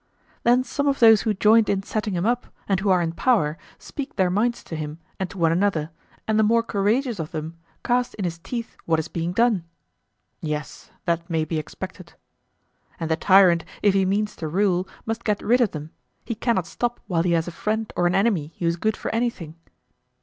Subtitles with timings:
[0.41, 3.55] Then some of those who joined in setting him up, and who are in power,
[3.77, 5.91] speak their minds to him and to one another,
[6.27, 9.63] and the more courageous of them cast in his teeth what is being done.
[10.39, 12.13] Yes, that may be expected.
[12.99, 15.91] And the tyrant, if he means to rule, must get rid of them;
[16.25, 19.13] he cannot stop while he has a friend or an enemy who is good for
[19.13, 19.53] anything.